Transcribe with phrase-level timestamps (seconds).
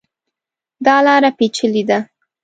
[0.85, 1.99] دا لاره پېچلې ده.